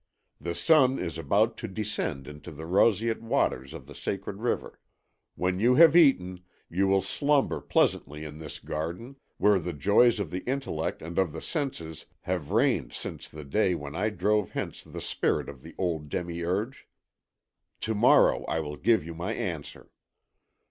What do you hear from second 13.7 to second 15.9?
when I drove hence the spirit of the